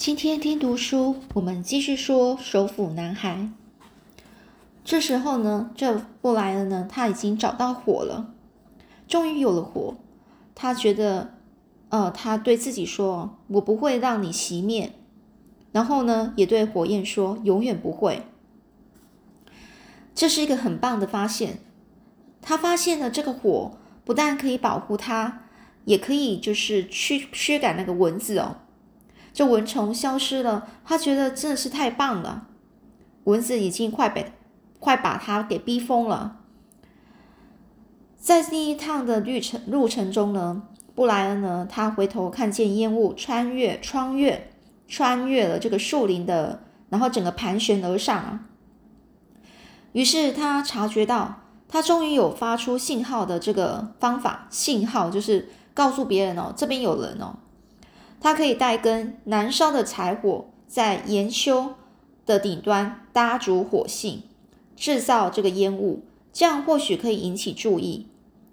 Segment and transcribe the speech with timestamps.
[0.00, 3.50] 今天听读书，我们继续说首府男孩。
[4.82, 8.32] 这时候呢，这布莱恩呢，他已经找到火了，
[9.06, 9.96] 终于有了火。
[10.54, 11.34] 他觉得，
[11.90, 14.94] 呃，他对自己说：“我不会让你熄灭。”
[15.72, 18.22] 然后呢，也对火焰说：“永远不会。”
[20.16, 21.58] 这是一个很棒的发现。
[22.40, 23.72] 他发现了这个火
[24.06, 25.42] 不但可以保护他，
[25.84, 28.56] 也可以就是驱驱赶那个蚊子哦。
[29.32, 32.48] 这蚊虫消失了，他觉得真的是太棒了。
[33.24, 34.32] 蚊子已经快被
[34.78, 36.38] 快把他给逼疯了。
[38.16, 40.62] 在第一趟的旅程路程中呢，
[40.94, 44.50] 布莱恩呢，他回头看见烟雾穿越、穿越、
[44.88, 48.40] 穿越了这个树林的，然后整个盘旋而上啊。
[49.92, 57.36] 于是他察觉到，他终于有发出信号的这个方法，信号就是告诉别人哦，这边有人哦。
[58.20, 61.74] 它可以带根燃烧的柴火，在岩丘
[62.26, 64.24] 的顶端搭筑火性，
[64.76, 68.08] 制造这个烟雾，这样或许可以引起注意。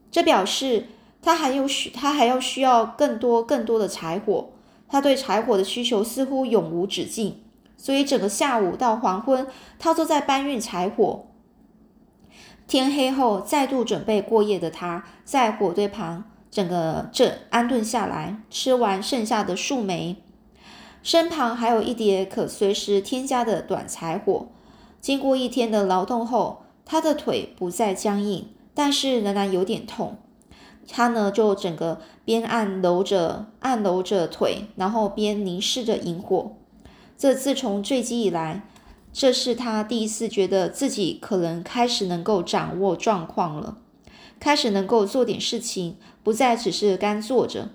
[0.10, 0.88] 这表示
[1.22, 4.50] 他还有需，他还要需要更多更多的柴火。
[4.90, 7.44] 他对柴火的需求似乎永无止境，
[7.76, 9.46] 所以整个下午到黄昏，
[9.78, 11.26] 他都在搬运柴火。
[12.66, 16.24] 天黑后，再度准备过夜的他，在火堆旁。
[16.50, 20.16] 整个镇安顿下来，吃完剩下的树莓，
[21.04, 24.48] 身旁还有一叠可随时添加的短柴火。
[25.00, 30.18] 经过一天的劳动后，他的腿不再僵硬，但是仍然有点痛。
[30.90, 36.54] 他呢，就整个边按揉着按揉着腿，然后边凝视着萤火。
[37.18, 38.64] 这自从坠机以来，
[39.12, 43.78] 这是他第一次觉得自己可能开始能够掌握状况了。
[44.40, 45.98] 开始能够做点事情，
[46.28, 47.70] 不再只是干坐着。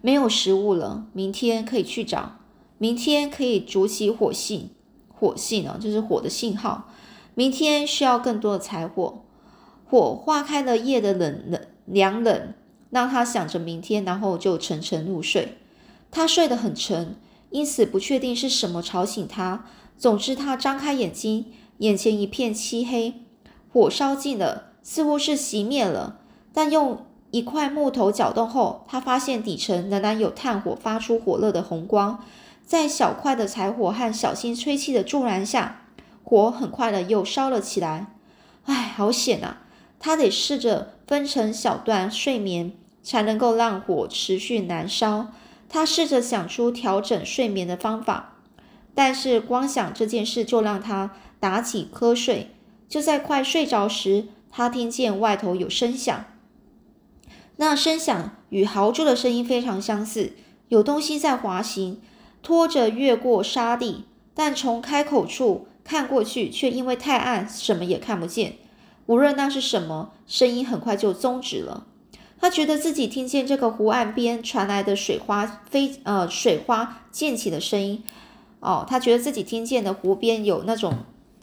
[0.00, 2.36] 没有食物了，明天可以去找。
[2.78, 4.70] 明天可以筑起火信，
[5.08, 6.88] 火信呢，就是火的信号。
[7.34, 9.24] 明天需要更多的柴火。
[9.84, 12.54] 火化开了夜的冷冷凉冷，
[12.90, 15.58] 让他想着明天，然后就沉沉入睡。
[16.12, 17.16] 他睡得很沉，
[17.50, 19.66] 因此不确定是什么吵醒他。
[19.98, 21.46] 总之，他张开眼睛，
[21.78, 23.14] 眼前一片漆黑，
[23.72, 24.68] 火烧尽了。
[24.84, 26.20] 似乎是熄灭了，
[26.52, 32.22] 但用一块木头搅动后，他发现底层仍然有炭火发出火热的红光。
[32.64, 35.82] 在小块的柴火和小心吹气的助燃下，
[36.22, 38.06] 火很快的又烧了起来。
[38.64, 39.62] 唉，好险啊！
[39.98, 45.28] 他得试着分成小段睡眠，才能够让火持续燃烧。
[45.68, 48.34] 他试着想出调整睡眠的方法，
[48.94, 51.10] 但是光想这件事就让他
[51.40, 52.54] 打起瞌睡。
[52.88, 56.24] 就在快睡着时，他听见外头有声响，
[57.56, 60.32] 那声响与豪猪的声音非常相似，
[60.68, 62.00] 有东西在滑行，
[62.42, 64.04] 拖着越过沙地，
[64.34, 68.54] 但从开口处看过去，却因为太暗，什么也看不见。
[69.06, 71.86] 无论那是什么，声音很快就终止了。
[72.40, 78.02] 他觉得自己听见这个湖岸边传来的水花飞呃水花溅起的声音，
[78.60, 80.94] 哦，他觉得自己听见的湖边有那种。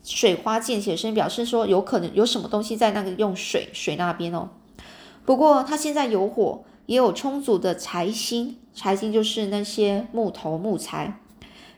[0.01, 4.49] 水花溅起的声音表示说，有可能有什么东西在那个用水水那边哦。
[5.29, 11.19] 不过他现在有火，也有充足的柴薪，柴薪就是那些木头木材，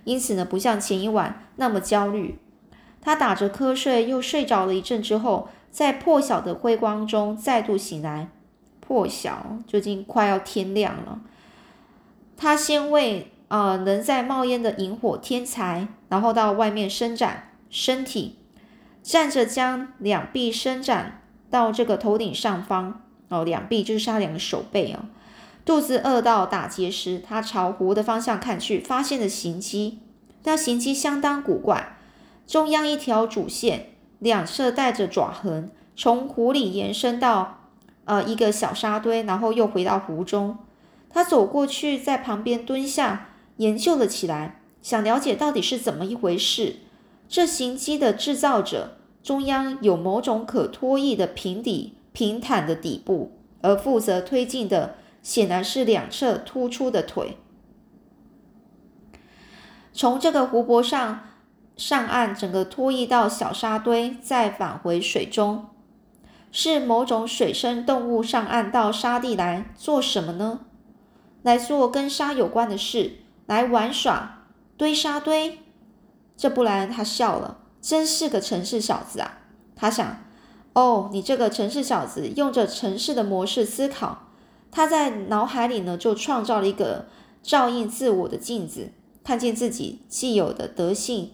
[0.05, 2.39] 因此呢，不像前一晚那么焦虑。
[3.01, 8.29] 他打着瞌睡，又睡着了一阵之后，在破晓的辉光中再度醒来。
[8.79, 11.19] 破晓，就已经快要天亮了。
[12.37, 17.49] 他先为呃能在冒烟的萤火添柴，然后到外面伸展。
[17.69, 18.37] 身体
[19.03, 23.01] 站着，将两臂伸展到这个头顶上方
[23.31, 24.99] 哦，两臂就是他两个手背哦。
[25.63, 29.99] 肚子饿到打结时，他朝湖的方向看去，发现了行迹。
[30.43, 31.97] 那行迹相当古怪，
[32.45, 37.59] 中央一条主线，两侧带着爪痕，从湖里延伸到
[38.05, 40.57] 呃一个小沙堆，然后又回到湖中。
[41.09, 46.77] 他走过去，在旁边蹲下研究了起来，想了解到底是怎么一回事。
[47.29, 53.31] 这行迹的制造者中央有某种可拖曳的平底平坦的底部，
[53.61, 57.37] 而负责推进的显然是两侧突出的腿。
[59.93, 61.21] 从这个湖泊上
[61.75, 65.69] 上岸，整个拖曳到小沙堆，再返回水中，
[66.51, 70.61] 是某种水生动物上岸到沙地来做什么呢？
[71.43, 73.17] 来做跟沙有关的事，
[73.47, 74.45] 来玩耍
[74.77, 75.59] 堆沙堆。
[76.37, 79.39] 这布莱恩他笑了，真是个城市小子啊！
[79.75, 80.23] 他想，
[80.73, 84.27] 哦，你这个城市小子用着城市的模式思考。
[84.71, 87.07] 他在脑海里呢就创造了一个
[87.43, 88.91] 照应自我的镜子，
[89.21, 91.31] 看见自己既有的德性。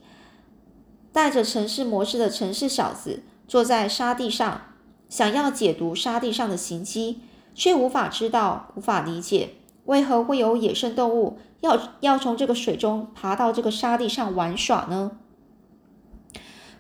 [1.12, 4.62] 带着城市模式的城市小子坐在沙地上，
[5.08, 7.22] 想要解读沙地上的行迹，
[7.54, 9.50] 却无法知道、无法理解，
[9.86, 15.12] 为何会有野生动物要要从这个水中爬到这个沙地上玩耍呢？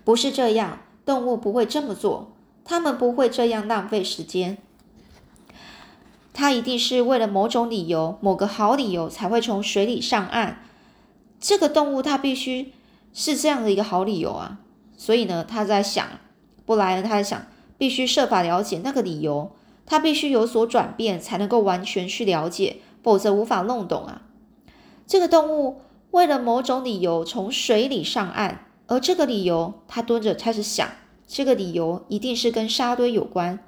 [0.03, 2.36] 不是这样，动物不会这么做，
[2.67, 4.59] 他们不会这样浪费时间。
[6.31, 10.61] 他一定是为了某种理由、某个好理由才会从水里上岸。
[11.39, 12.73] 这个动物它必须。
[13.13, 14.59] 是这样的一个好理由啊，
[14.95, 16.05] 所以呢，他在想，
[16.67, 19.53] 布莱恩他在想，必须设法了解那个理由，
[19.87, 24.21] 他必须有所转变，才能够完全去了解，否则无法弄懂啊。
[25.07, 25.81] 这个动物
[26.11, 30.87] 为了某种理由从水里上岸，而这个理由，他蹲着开始想，
[31.27, 33.59] 这个理由一定是跟沙堆有关。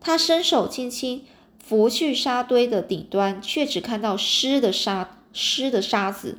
[0.00, 1.24] 他伸手轻轻
[1.58, 6.38] 拂去沙堆的顶端，却只看到湿的沙，湿的沙子。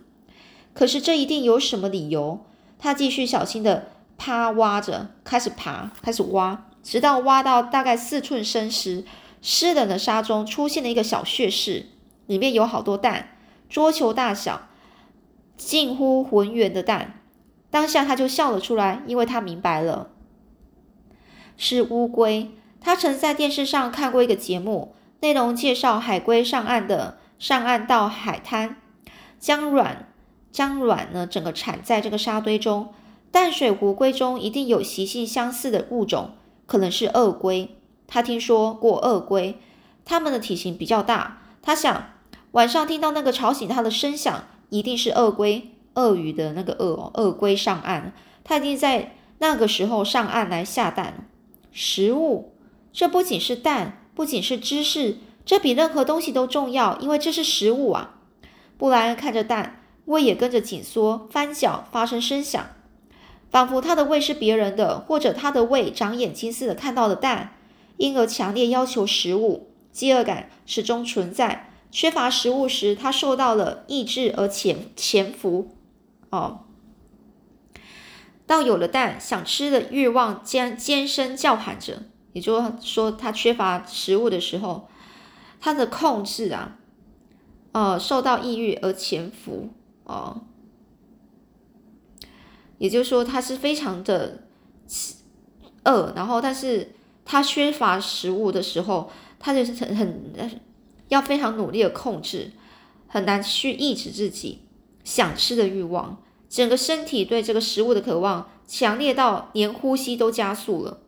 [0.73, 2.45] 可是这一定有什么理由？
[2.77, 3.87] 他继续小心的
[4.17, 9.03] 趴挖着，开始爬，开始挖，直到挖到大概四寸深时，
[9.41, 11.87] 湿冷的沙中出现了一个小穴室，
[12.27, 13.29] 里面有好多蛋，
[13.67, 14.67] 桌球大小，
[15.57, 17.21] 近乎浑圆的蛋。
[17.71, 20.11] 当下他就笑了出来，因为他明白了，
[21.57, 22.51] 是乌龟。
[22.79, 28.77] 他曾在电视上看过一个节目，内容介绍海龟上岸的，上岸到海滩，
[29.39, 30.07] 将卵。
[30.49, 32.93] 将卵呢，整个产在这个沙堆中。
[33.29, 36.31] 淡水湖龟中一定有习性相似的物种，
[36.65, 37.75] 可能是鳄龟。
[38.07, 39.59] 他听说过鳄龟，
[40.05, 41.41] 它们的体型比较大。
[41.61, 42.11] 他想，
[42.51, 48.13] 晚上听到那个吵醒他的声响，一定是鳄龟、鳄鱼的那个鳄鳄龟上岸。
[48.43, 51.27] 他一定在那个时候上岸来下蛋。
[51.71, 52.53] 食物，
[52.91, 58.15] 这不仅是蛋，不仅是芝士，这比任何东西都重要，因为这是食物啊。
[58.77, 59.83] 布莱恩看着蛋。
[60.07, 62.65] 胃也跟着紧缩、翻搅，发生声响，
[63.49, 67.57] 仿佛他的胃是别人的，或者他的胃长眼睛似的看到了蛋，
[67.97, 69.67] 因而强烈要求食物。
[69.91, 75.75] 饥饿感始终存在，缺乏食物时，他受到了抑制而潜潜伏。
[76.29, 76.61] 哦，
[78.47, 82.03] 到有了蛋，想吃的欲望尖尖声叫喊着，
[82.33, 84.89] 也就是说，他缺乏食物的时候，
[85.59, 86.77] 他的控制啊，
[87.73, 89.69] 呃，受到抑郁而潜伏。
[90.05, 90.43] 哦，
[92.77, 94.43] 也就是说，他是非常的
[95.83, 96.95] 饿，然后，但是
[97.25, 100.61] 他缺乏食物的时候，他就是很很
[101.09, 102.53] 要非常努力的控制，
[103.07, 104.61] 很难去抑制自己
[105.03, 110.99] 想吃的欲望，整个身体对这个食物的渴望强烈到连呼吸都加速了。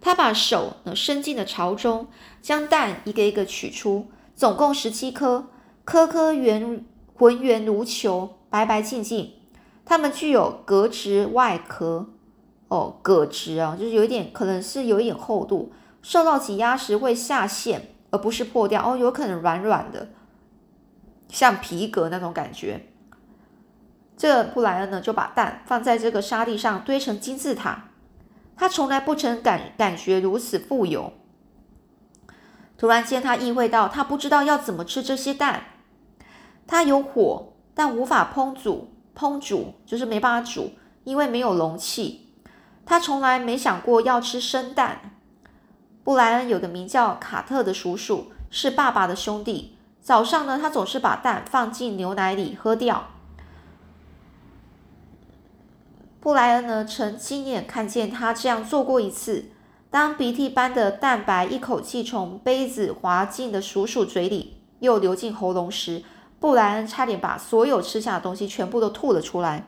[0.00, 2.08] 他把手呢伸进了巢中，
[2.40, 5.46] 将蛋一个一个取出，总共十七颗，
[5.84, 6.84] 颗颗圆。
[7.12, 9.34] 浑圆如球，白白净净。
[9.84, 12.08] 它们具有革质外壳，
[12.68, 18.82] 哦，革质啊，就是有一点，可能是有一点厚度，受到挤压时会下陷，而不是破掉。
[18.82, 20.08] 哦，有可能软软的，
[21.28, 22.86] 像皮革那种感觉。
[24.20, 27.84] 这布莱恩呢，就把蛋放在这个沙地上堆成金字塔。
[28.54, 31.14] 他从来不曾感感觉如此富有。
[32.76, 35.62] 突然间，他意会到，他不知道要怎么吃这些蛋。
[36.66, 40.72] 他有火，但无法烹煮，烹煮就是没办法煮，
[41.04, 42.34] 因为没有容器。
[42.84, 45.16] 他从来没想过要吃生蛋。
[46.04, 49.78] 布莱恩有个名叫卡特的叔叔，是爸爸的兄弟。
[50.02, 53.06] 早上呢，他总是把蛋放进牛奶里喝掉。
[56.20, 59.46] 布莱恩呢，曾亲眼看见他这样做过一次。
[59.90, 66.04] 当鼻涕般的蛋白一口气从杯子滑进的鼠鼠嘴里，又流进喉咙时，
[66.38, 69.66] 布莱恩差点把所有吃下的东西全部都吐了出来。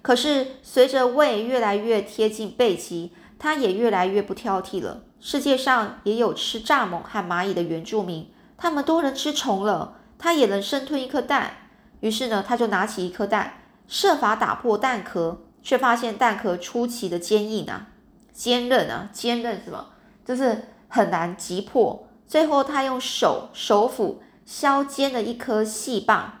[0.00, 5.02] 可是随着胃越来越贴近背脊，他也越来越不挑剔了。
[5.20, 11.52] 世界上也有吃蚱蜢和蚂蚁的原住民，他们都能吃虫了，他也能生吞一颗蛋。
[12.00, 13.54] 于是呢，他就拿起一颗蛋，
[13.88, 17.88] 设法打破蛋壳，却发现蛋壳出奇的坚硬啊，
[18.32, 19.86] 坚韧啊，坚韧什么？
[20.24, 22.06] 就是很难击破。
[22.28, 24.22] 最后，他用手手斧。
[24.48, 26.32] 削尖了一颗细棒，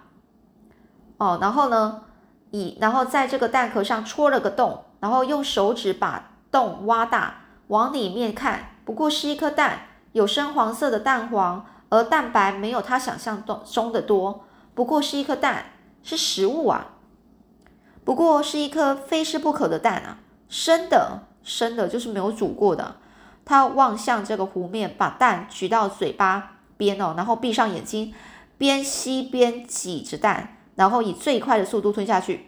[1.18, 2.04] 哦，然后呢，
[2.52, 9.80] 以然后在这个蛋壳上戳了个洞，然后用手指把洞挖大，往里面看，不过是一颗蛋，
[10.12, 15.66] 有深黄色的蛋黄，而蛋白没有他想象中的多，不过是一颗蛋，
[16.02, 16.94] 是食物啊，
[18.08, 20.16] 不过是一颗非吃不可的蛋啊，
[20.48, 22.96] 生的，生的，就是没有煮过的。
[23.44, 26.52] 他望向这个湖面，把蛋举到嘴巴。
[26.78, 28.14] 边哦，然后闭上眼睛，
[28.56, 32.46] 边吸边挤着蛋，然后以最快的速度吞下去。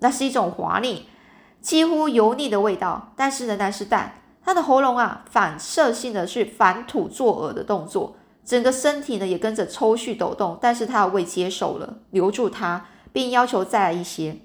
[0.00, 1.08] 那是一种滑腻、
[1.60, 4.22] 几乎油腻的味道，但是仍然是蛋。
[4.44, 10.58] 他的喉咙啊，反射性的去反吐作呕的动作，整个身体呢也跟着抽搐抖动。
[10.60, 14.38] 但是他的胃接受了，留住它，并要求再来一些。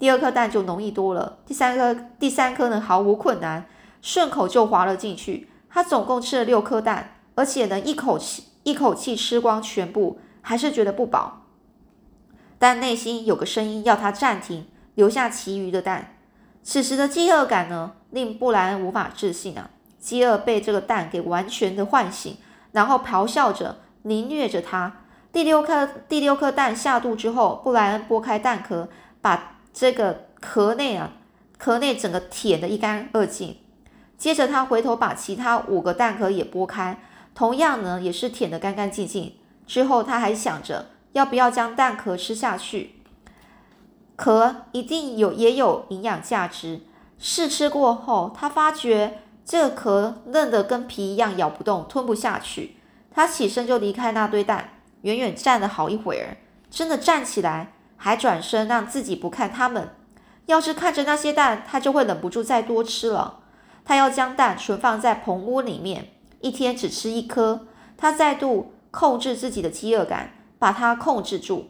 [0.00, 3.66] 第二颗蛋就容易多了，第三颗第三颗呢毫无困难，
[4.02, 5.48] 顺口就滑了进去。
[5.68, 11.42] 他总共吃了六颗蛋，而且呢一口气一口气吃光全部，还是觉得不饱。
[12.58, 16.16] 但内心有个声音要他暂停，留下其余的蛋。
[16.62, 17.92] 此时的饥饿感呢？
[18.10, 19.70] 令布莱恩无法置信啊！
[19.98, 22.38] 饥饿被这个蛋给完全的唤醒，
[22.72, 25.04] 然后咆哮着凌虐着他。
[25.30, 28.88] 第六颗第六颗蛋下肚之后，布莱恩剥开蛋壳，
[29.20, 31.12] 把这个壳内啊
[31.56, 33.56] 壳内整个舔得一干二净。
[34.18, 37.00] 接着他回头把其他五个蛋壳也剥开，
[37.34, 39.36] 同样呢也是舔得干干净净。
[39.66, 42.96] 之后他还想着要不要将蛋壳吃下去，
[44.16, 46.82] 壳一定有也有营养价值。
[47.18, 52.76] 试吃过后，他发觉这个壳嫩得跟皮一样，咬不动，吞不下去。
[53.10, 56.36] 他起身就离开那堆蛋，远远站了好一会儿，
[56.70, 57.72] 真的站起来，
[58.02, 59.90] 还转身让自己不看他们。
[60.46, 63.40] 要是看着那些蛋，他就会忍不住再多吃了。
[63.84, 66.08] 他要将蛋存放在棚屋里面，
[66.40, 67.66] 一天只吃一颗。
[67.98, 71.68] 他再度控制自己的饥饿感，把它控制住。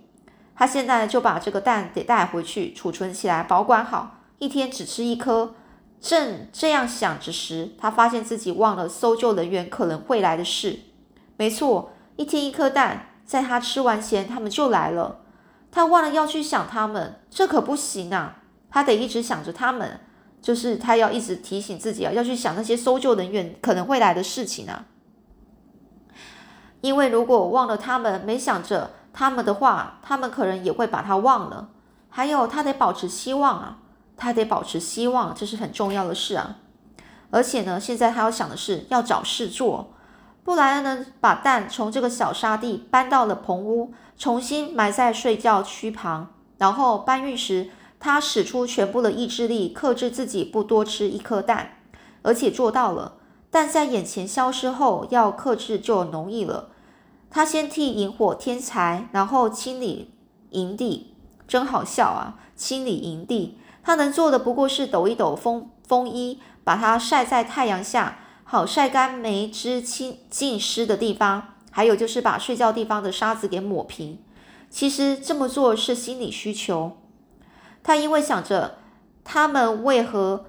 [0.54, 4.18] 他现在就把这个蛋得带回去，储存起来，保管好。
[4.38, 5.54] 一天只吃一颗，
[6.00, 10.78] 正这样想着时，他发现自己忘了搜救人员可能会来的事。
[11.36, 15.19] 没错，一天一颗蛋，在他吃完前，他们就来了。
[15.70, 18.42] 他忘了要去想他们，这可不行啊！
[18.70, 20.00] 他得一直想着他们，
[20.42, 24.86] 就是他要一直提醒自己啊，要去想那些搜救人员可能会来的事情啊。
[26.80, 31.70] 因为如果忘了他们，没想着他们的话，他们可能也会把他忘了。
[32.08, 33.78] 还有，他得保持希望啊。
[34.16, 36.58] 他得保持希望，这是很重要的事啊！
[37.30, 39.94] 而且呢，现在他要想的是要找事做。
[40.42, 46.32] 布莱恩呢，把蛋从这个小沙地搬到了棚屋，重新埋在睡觉区旁。
[46.58, 51.78] 然后搬运时，他使出全部的意志力，克制自己不多吃一颗蛋，
[52.22, 53.14] 而且做到了。
[53.50, 56.68] 蛋在眼前消失后，要克制就容易了。
[57.30, 60.12] 他先替萤火添柴，然后清理
[60.50, 61.14] 营地，
[61.46, 62.38] 真好笑啊！
[62.56, 63.58] 清理营地。
[63.82, 68.18] 他能做的不过是抖一抖风风衣，把它晒在太阳下，
[68.50, 71.54] 好晒干梅枝浸浸湿的地方。
[71.70, 74.18] 还有就是把睡觉地方的沙子给抹平。
[74.68, 76.96] 其实这么做是心理需求。
[77.84, 78.78] 他因为想着
[79.22, 80.46] 他们为何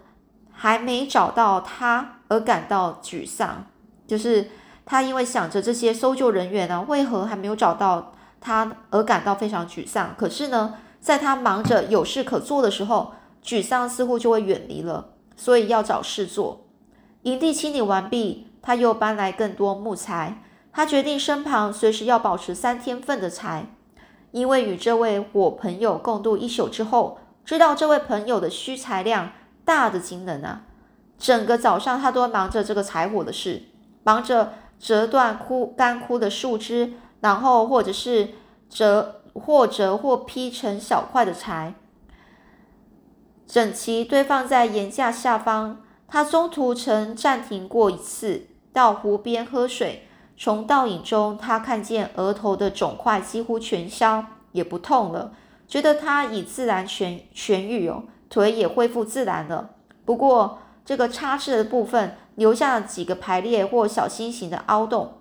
[0.51, 3.67] 还没找到他而感到沮丧，
[4.07, 4.49] 就是
[4.83, 10.15] 他因为想着这些搜救人员呢为何还没有找到他而感到非常沮丧。
[10.17, 13.13] 可是呢，在他忙着有事可做的时候。
[13.43, 16.67] 沮丧似乎就会远离了，所以要找事做。
[17.23, 20.41] 营地清理完毕，他又搬来更多木材。
[20.73, 23.65] 他决定身旁随时要保持三天份的柴，
[24.31, 29.33] 因为与这位我朋友共度一宿之后，知道这位朋友的需材量
[29.65, 30.63] 大的惊人啊！
[31.17, 33.63] 整个早上他都忙着这个柴火的事，
[34.03, 38.29] 忙着折断枯干枯的树枝，然后或者是
[38.69, 41.73] 折或折或劈成小块的柴。
[43.45, 45.81] 整齐堆放在岩架下方。
[46.11, 50.05] 他中途曾暂停过一次，到湖边喝水。
[50.37, 55.31] 从倒影中，他看见额头的肿块几乎全消，也不痛了，
[55.69, 59.69] 觉得他已自然痊痊愈哦，腿也恢复自然了。
[60.03, 65.13] 不过，这个插翅的部分留下了几个排列或小心形的凹洞。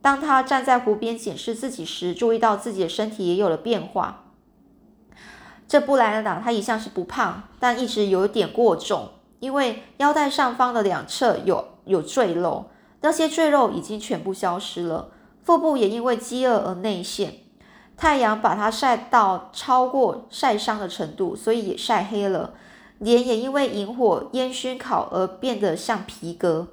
[0.00, 4.26] 当他站在湖边检视自己时，注意到自己的身体也有了变化。
[5.66, 9.08] 这布莱恩啊，他一向是不胖，但一直有点过重，
[9.40, 15.10] 因为腰带上方的两侧有有赘肉，那些赘肉已经全部消失了。
[15.42, 17.34] 腹部也因为饥饿而内陷，
[17.96, 22.54] 太阳把它晒到超过晒伤的程度，所以也晒黑了。
[22.98, 26.68] 脸也因为萤火烟熏烤而变得像皮革。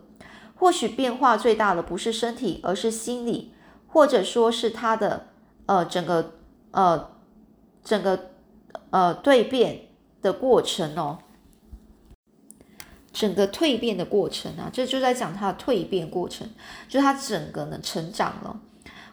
[0.55, 3.53] 或许变化最大的不是身体，而是心理，
[3.87, 5.27] 或者说是他的
[5.65, 6.31] 呃整个
[6.71, 7.09] 呃
[7.83, 8.31] 整个。
[8.91, 9.87] 呃，蜕变
[10.21, 11.17] 的过程哦，
[13.15, 16.49] 整个蜕变的过程啊，这就在讲他的蜕变过程，
[16.89, 18.59] 就他整个呢成长了。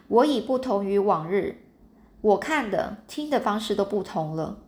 [0.09, 1.63] 我已不同于往日，
[2.19, 4.59] 我看的、听的方式都不同了。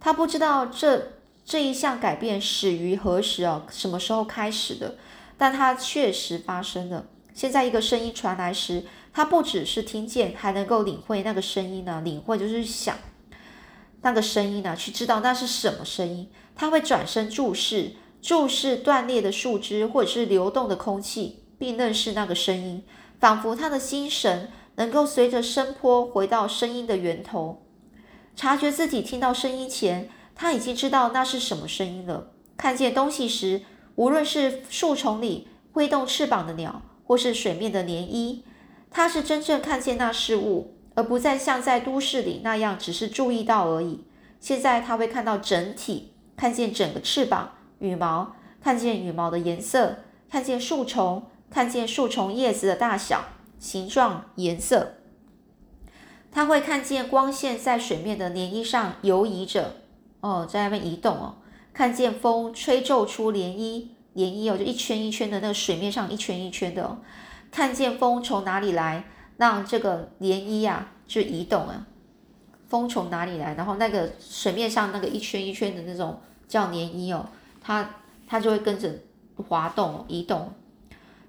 [0.00, 1.12] 他不知道这
[1.44, 4.96] 这一项改变始于何时哦，什么时候开始的？
[5.36, 7.04] 但它确实发生了。
[7.34, 12.00] 现在一个声音传来时，他不只是听见，还能够领会那个声音呢。
[12.02, 12.96] 领会就是想
[14.00, 16.30] 那个声音呢，去知道那是什么声音。
[16.54, 22.84] 他会转身注视，注视断裂的树枝或者是流动的空气，并认识那个声音，
[23.18, 27.66] 仿佛他的心神能够随着声波回到声音的源头，
[28.36, 32.28] 察觉自己听到声音前，他已经知道那是什么声音了。
[32.56, 33.62] 看见东西时，
[33.96, 38.42] 无论是树丛里挥动翅膀的鸟，或是水面的涟漪，
[38.88, 44.04] 他是真正看见那事物，而不再像在都市里那样只是注意到而已。
[44.38, 49.96] 现在他会看到整体，看见整个翅膀、羽毛，看见羽毛的颜色，
[50.30, 53.24] 看见树丛，看见树丛叶子的大小、
[53.58, 54.94] 形状、颜色。
[56.30, 59.74] 他会看见光线在水面的涟漪上游移着，
[60.20, 61.34] 哦，在那边移动哦。
[61.74, 66.98] 看见风吹皱出涟漪，涟漪哦，就一圈一圈的那个水面上一圈一圈的。
[67.50, 69.04] 看见风从哪里来，
[69.38, 71.86] 让这个涟漪呀就移动啊。
[72.68, 77.26] 风从哪里来，然后那个水面上那个一圈一圈的那种叫涟漪哦，
[77.62, 77.90] 它
[78.26, 78.90] 它就会跟着
[79.48, 80.52] 滑动移动。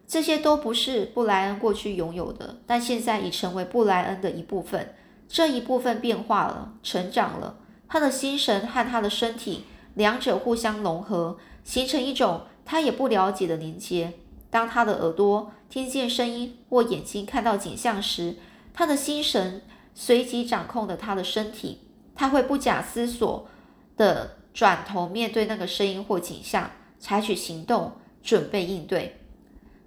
[0.05, 4.93] 这些都不是布莱恩过去拥有的，但现在已成为布莱恩的一部分。
[5.27, 9.63] 这一部分变化了，成长了，他的心神和他的身体。
[9.95, 14.13] 两者互相融合，形成一种他也不了解的连接。
[14.49, 18.35] 当他的耳朵听见声音或眼睛看到景象时，
[18.73, 19.61] 他的心神
[19.93, 21.79] 随即掌控了他的身体。
[22.15, 23.47] 他会不假思索
[23.95, 26.69] 地转头面对那个声音或景象，
[26.99, 29.19] 采取行动，准备应对。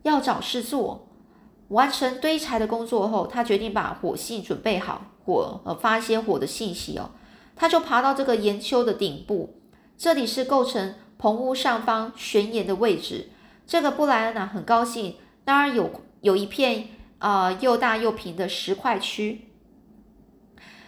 [0.03, 1.09] 要找事做。
[1.69, 7.11] 完成堆柴的工作后，他决定把火信准备好，火呃发些火的信息哦。
[7.57, 9.61] 他就爬到这个岩丘的顶部。
[9.99, 13.31] 这里是构成棚屋上方悬崖的位置。
[13.67, 19.49] 这个布莱恩呢很高兴，那儿有有一片啊又大又平的石块区，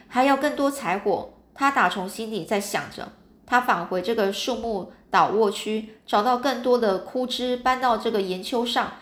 [0.07, 1.31] 还要更多柴火。
[1.55, 3.11] 他打从心里在想着，
[3.49, 8.93] 他返回这个树木倒卧区，找到更多的枯枝，搬到这个岩丘上，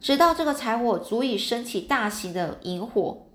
[0.00, 3.26] 直到这个柴火足以升起大型的萤火。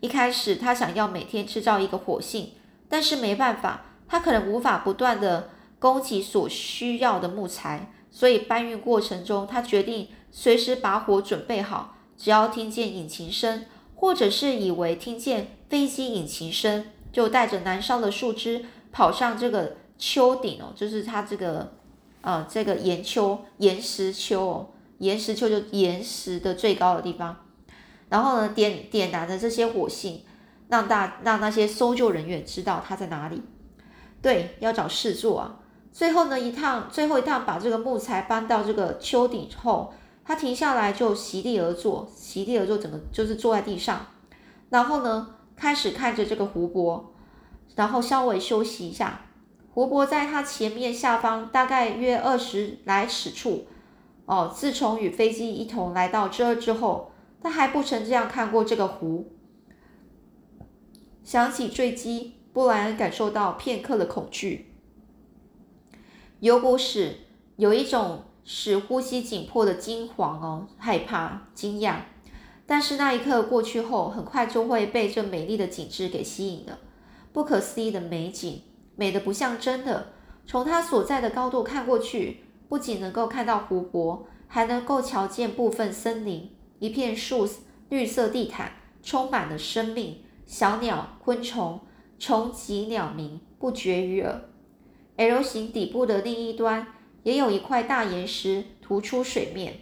[0.00, 2.52] 一开始他想要每天制造一个火性，
[2.88, 5.50] 但是没办法，他可能无法不断的。
[5.80, 11.96] 供给所需要的木材，所以搬运过程中，他决定随时把火准备好。
[12.18, 13.64] 只要听见引擎声，
[13.94, 21.74] 或者是以为听见飞机引擎声，就带着燃烧的树枝跑上这个丘顶哦，就是它这个
[22.22, 27.36] 呃这个岩丘、岩石丘哦，岩石丘就岩石的最高的地方。
[28.08, 30.24] 然后呢，点点燃的这些火星，
[30.68, 33.42] 让大让那些搜救人员知道他在哪里。
[34.22, 35.60] 对，要找事做啊。
[35.92, 39.92] 最后呢，一趟最后一趟把这个木材搬到这个丘顶后，
[40.24, 44.06] 他停下来就席地而坐，席地而坐，整个就是坐在地上，
[44.70, 47.12] 然后呢，开始看着这个湖泊，
[47.76, 49.26] 然后稍微休息一下。
[49.80, 53.64] 湖泊在他前面下方大概约二十来尺处。
[54.26, 57.12] 哦，自从与飞机一同来到这儿之后，
[57.42, 59.32] 他还不曾这样看过这个湖。
[61.24, 64.74] 想起坠机，布莱恩感受到片刻的恐惧。
[66.40, 67.16] 有股使
[67.56, 72.00] 有一种使呼吸紧迫的惊惶哦，害怕、惊讶。
[72.66, 76.78] 但是那一刻过去后，很快就会被这美丽的景致给吸引了。
[77.32, 78.60] 不可思议的美景，
[79.00, 80.12] 美得不像真的。
[80.46, 87.48] 从它所在的高度看过去，不仅能够看到湖泊，还能够瞧见部分森林，一片树
[87.88, 90.22] 绿色地毯，充满了生命。
[90.44, 91.80] 小鸟、昆虫、
[92.18, 94.42] 虫疾、鸟鸣不绝于耳。
[95.16, 96.86] L 型底部的另一端
[97.22, 99.80] 也有一块大岩石突出水面，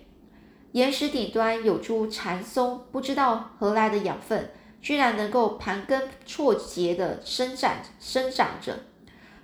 [0.71, 8.79] 岩石顶端有株蚕松，不知道何来的养分，居然能够盘根错节的伸展生长着。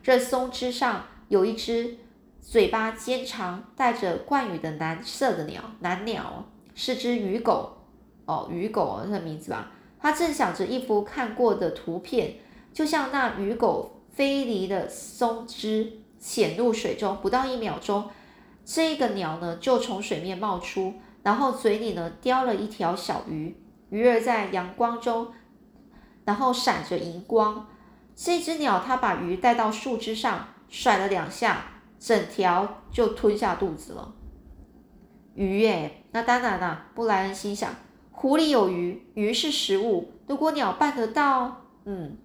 [0.05, 1.97] 这松枝上有一只
[2.41, 6.45] 嘴巴尖长、带着冠羽的蓝色的鸟，蓝鸟
[6.77, 7.79] 是只鱼狗
[8.27, 9.73] 哦，鱼狗这名字吧。
[9.99, 12.35] 它正想着一幅看过的图片，
[12.73, 13.91] 就像那鱼狗。
[14.15, 18.09] 飞离的松枝潜入水中，不到一秒钟，
[18.65, 23.57] 这个鸟呢就从水面冒出，然后嘴里呢叼了一条小鱼，
[23.91, 25.33] 鱼儿在阳光中，
[26.25, 27.67] 然后闪着银光。
[28.17, 31.65] 这只鸟它把鱼带到树枝上，甩了两下，
[31.99, 34.15] 整条就吞下肚子了。
[35.35, 36.87] 鱼耶，那当然啦。
[36.95, 37.75] 布莱恩心想，
[38.13, 40.13] 湖里有鱼，鱼是食物。
[40.29, 42.17] 如果鸟办得到，嗯。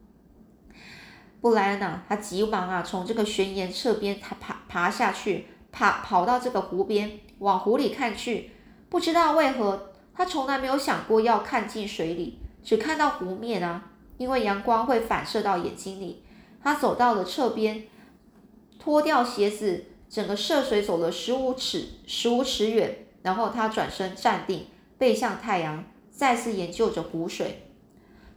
[1.42, 8.52] 布莱恩呐，他急忙啊，从这个悬崖侧边他爬爬下去，爬跑到这个湖边，往湖里看去。
[8.90, 16.24] 不知道为何，他从来没有想过要看进水里，只看到湖面啊，因为阳光会反射到眼睛里。
[16.62, 17.88] 他走到了侧边，
[18.78, 27.66] 脱掉鞋子，整个涉水走了十五尺，十五尺远，然后他转身站定，背向太阳，再次研究着湖水。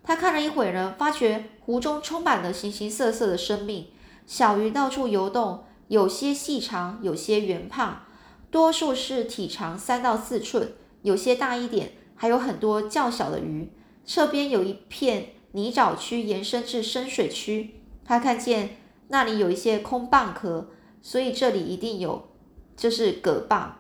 [0.05, 3.89] 他看了一会儿呢，发觉湖中充满了形形色色的生命，
[4.25, 8.05] 小鱼到处游动，有些细长，有些圆胖，
[8.51, 10.73] 多数是体长三到四寸。
[11.03, 13.73] 有些大一点，还有很多较小的鱼。
[14.05, 17.81] 侧边有一片泥沼区，延伸至深水区。
[18.05, 18.77] 他看见
[19.09, 20.69] 那里有一些空蚌壳，
[21.01, 22.29] 所以这里一定有，
[22.77, 23.71] 就是蛤蚌。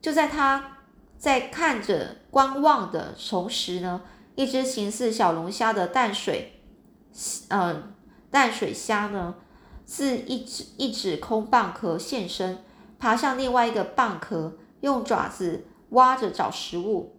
[0.00, 0.78] 就在他
[1.18, 4.02] 在看着观望的同时呢，
[4.34, 6.60] 一只形似小龙虾的淡水，
[7.48, 7.94] 嗯，
[8.30, 9.34] 淡水虾呢，
[9.84, 12.64] 自一只一只空蚌壳现身，
[12.98, 15.66] 爬向另外一个蚌壳，用爪子。
[15.90, 17.16] 挖着找食物。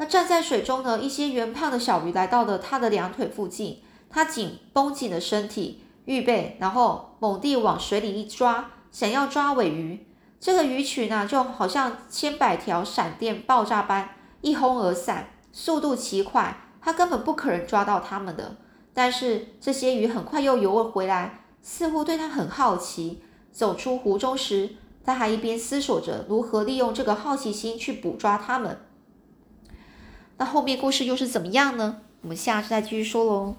[0.00, 1.00] 那站在水中呢？
[1.00, 10.06] 一些圆胖的小鱼来到了他的两腿附近，他紧绷紧的身体，预备，然后猛地往水里一抓，想要抓尾鱼。
[10.38, 18.56] 这个鱼群呢，就好像千百条闪电爆炸般一哄而散，速度奇快，他根本不可能抓到它们的。
[18.94, 23.22] 但是这些鱼很快又游了回来，似乎对他很好奇。
[23.50, 24.76] 走出湖中时。
[25.04, 28.78] 他还一边思索着如何利用这个好奇心去捕抓它们。
[30.38, 32.00] 那后面故事又是怎么样呢？
[32.22, 33.56] 我们下次再继续说喽。